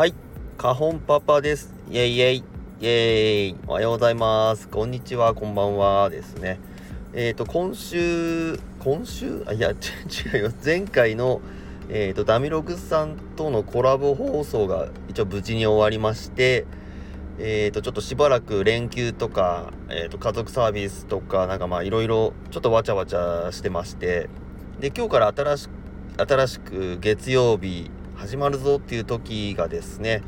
[0.00, 0.14] はい、
[0.56, 1.74] カホンパパです。
[1.90, 4.66] イェイイェイ、イェイ、おはようございます。
[4.66, 6.58] こんにちは、こんばんはですね。
[7.12, 9.44] えっ、ー、と、今週、今週？
[9.46, 9.74] あ、いや、違
[10.38, 10.52] うよ。
[10.64, 11.42] 前回の、
[11.90, 16.64] えっ、ー、と、ダミログさんとのコラボ放送が一応無事に終わりまして、
[17.38, 24.30] えっ、ー、と、ちょっとしばらく連休とか、えっ、と、家族サービスとか、なんかまあ、いろいろ、ちょっとわちゃわちゃしてまして、
[24.80, 25.70] で、今日から新しく、
[26.26, 30.22] 新しく月曜日、始まるぞっていう時がですね、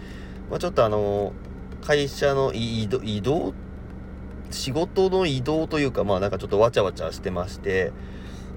[0.48, 1.34] まあ、ちょっとあの
[1.82, 3.52] 会社の移動
[4.50, 7.92] 仕事の移動というかまあなんかちょっとわちゃわちゃしてまして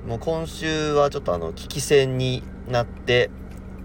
[0.08, 3.30] もう今週はちょっとあの危機戦になって、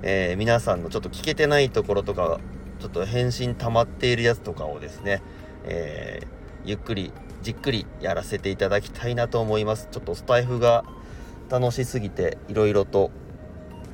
[0.03, 2.39] えー、皆さんのちょっと聞けてないところとか
[2.79, 5.21] ちょっと返信溜まっているやつとかをですね、
[5.65, 6.27] えー、
[6.65, 9.89] ゆっくりじっくりやらせていただきたいなと思います。
[9.91, 10.85] ちょっとスタイフが
[11.49, 13.11] 楽しすぎていろいろと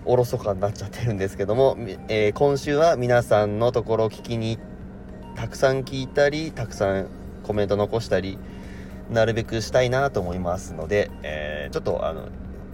[0.06, 1.77] おろそかになっちゃってるんですけども、
[2.08, 4.58] えー、今週は皆さんのところを聞きに
[5.34, 7.08] たくさん聞いたりたくさん
[7.42, 8.39] コメント残したり
[9.11, 12.28] なるべくしたいなと思いますので、えー、ちょっとあの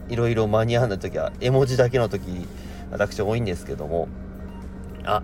[0.08, 2.46] いろいろ間に合わない時は絵文字だけの時
[2.90, 4.08] 私多いんですけども
[5.04, 5.22] あ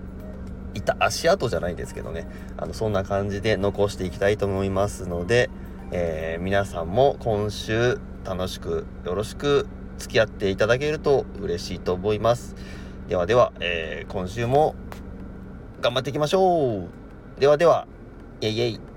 [0.74, 2.26] いた足跡じゃないですけどね。
[2.56, 5.50] あのそんな感じで残していきたいと思いますので、
[5.90, 9.66] えー、皆さんも今週楽しくよろしく
[9.98, 12.56] 付き合っていただけると嬉しいと思います。
[13.08, 14.74] ではでは、えー、今週も
[15.80, 17.86] 頑張っていきましょうではでは、
[18.40, 18.87] イェイイェイ。